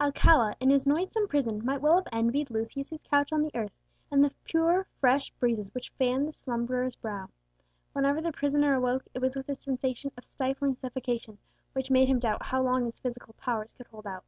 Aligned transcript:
Alcala, 0.00 0.54
in 0.60 0.70
his 0.70 0.86
noisome 0.86 1.26
prison, 1.26 1.60
might 1.64 1.80
well 1.80 1.96
have 1.96 2.06
envied 2.12 2.48
Lucius 2.48 2.90
his 2.90 3.02
couch 3.02 3.32
on 3.32 3.42
the 3.42 3.50
earth, 3.56 3.72
and 4.08 4.22
the 4.22 4.30
pure 4.44 4.86
fresh 5.00 5.32
breezes 5.32 5.74
which 5.74 5.90
fanned 5.98 6.28
the 6.28 6.32
slumberer's 6.32 6.94
brow. 6.94 7.28
Whenever 7.92 8.20
the 8.22 8.30
prisoner 8.30 8.74
awoke, 8.74 9.02
it 9.14 9.18
was 9.18 9.34
with 9.34 9.48
a 9.48 9.56
sensation 9.56 10.12
of 10.16 10.26
stifling 10.28 10.76
suffocation, 10.76 11.38
which 11.72 11.90
made 11.90 12.06
him 12.06 12.20
doubt 12.20 12.44
how 12.44 12.62
long 12.62 12.84
his 12.84 13.00
physical 13.00 13.34
powers 13.34 13.72
could 13.72 13.88
hold 13.88 14.06
out. 14.06 14.22